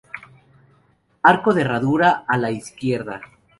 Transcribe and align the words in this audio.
Arco 1.21 1.53
de 1.53 1.61
herradura, 1.61 2.25
a 2.27 2.35
la 2.37 2.49
izquierda. 2.49 3.21